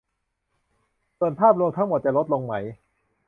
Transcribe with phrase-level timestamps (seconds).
[1.17, 2.53] ส่วนภาพรวมทั้งหมดจะลดลงไหม